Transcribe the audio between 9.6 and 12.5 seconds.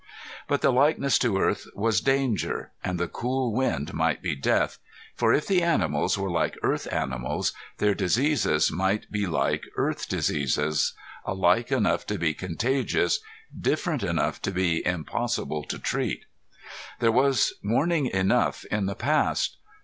Earth diseases, alike enough to be